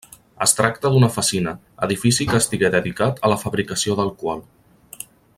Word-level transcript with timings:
Es 0.43 0.53
tracta 0.59 0.89
d'una 0.93 1.09
fassina, 1.17 1.53
edifici 1.87 2.27
que 2.31 2.39
estigué 2.43 2.73
dedicat 2.77 3.21
a 3.29 3.31
la 3.35 3.39
fabricació 3.45 3.99
d'alcohol. 4.01 4.43